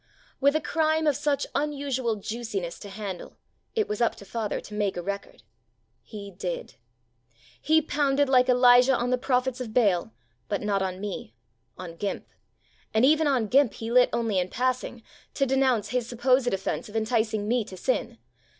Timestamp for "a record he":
4.97-6.31